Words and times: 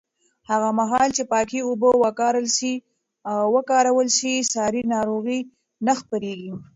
هغه 0.49 0.69
مهال 0.79 1.09
چې 1.17 1.23
پاکې 1.31 1.59
اوبه 1.69 1.89
وکارول 3.55 4.07
شي، 4.17 4.33
ساري 4.53 4.81
ناروغۍ 4.93 5.39
نه 5.85 5.93
خپرېږي. 5.99 6.51